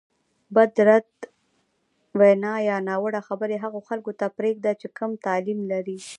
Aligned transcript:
بدرد 0.55 1.11
وینا 2.19 2.53
یا 2.69 2.77
ناوړه 2.87 3.21
خبرې 3.27 3.55
هغو 3.63 3.79
خلکو 3.89 4.11
ته 4.19 4.25
پرېږده 4.37 4.71
چې 4.81 4.87
کم 4.97 5.11
تعلیم 5.25 5.59
لري. 5.71 5.97